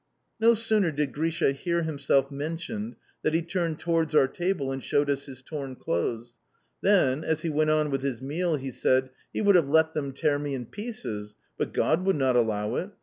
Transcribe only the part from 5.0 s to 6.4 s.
us his torn clothes.